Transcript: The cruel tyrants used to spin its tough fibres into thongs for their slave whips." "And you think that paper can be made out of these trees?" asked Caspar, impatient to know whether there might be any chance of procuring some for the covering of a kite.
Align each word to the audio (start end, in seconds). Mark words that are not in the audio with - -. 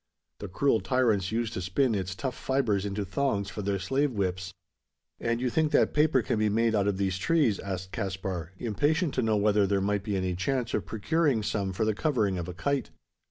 The 0.39 0.47
cruel 0.47 0.79
tyrants 0.79 1.31
used 1.31 1.53
to 1.53 1.61
spin 1.61 1.93
its 1.93 2.15
tough 2.15 2.33
fibres 2.33 2.87
into 2.87 3.05
thongs 3.05 3.51
for 3.51 3.61
their 3.61 3.77
slave 3.77 4.09
whips." 4.11 4.51
"And 5.19 5.39
you 5.39 5.51
think 5.51 5.71
that 5.73 5.93
paper 5.93 6.23
can 6.23 6.39
be 6.39 6.49
made 6.49 6.73
out 6.73 6.87
of 6.87 6.97
these 6.97 7.19
trees?" 7.19 7.59
asked 7.59 7.91
Caspar, 7.91 8.51
impatient 8.57 9.13
to 9.13 9.21
know 9.21 9.37
whether 9.37 9.67
there 9.67 9.79
might 9.79 10.01
be 10.03 10.17
any 10.17 10.33
chance 10.35 10.73
of 10.73 10.87
procuring 10.87 11.43
some 11.43 11.71
for 11.71 11.85
the 11.85 11.93
covering 11.93 12.39
of 12.39 12.47
a 12.47 12.53
kite. 12.55 12.89